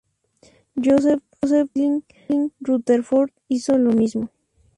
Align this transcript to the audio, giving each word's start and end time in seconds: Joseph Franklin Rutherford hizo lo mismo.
Joseph 0.83 1.21
Franklin 1.43 2.03
Rutherford 2.61 3.29
hizo 3.47 3.77
lo 3.77 3.91
mismo. 3.93 4.31